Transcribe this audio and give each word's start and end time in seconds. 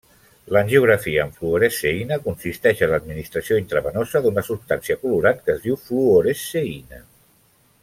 L'angiografia 0.55 1.25
amb 1.25 1.35
fluoresceïna 1.41 2.17
consisteix 2.23 2.81
en 2.87 2.91
l'administració 2.93 3.59
intravenosa 3.65 4.23
d'una 4.25 4.45
substància 4.49 4.99
colorant 5.05 5.45
que 5.47 5.57
es 5.57 5.63
diu 5.69 5.79
fluoresceïna. 5.91 7.05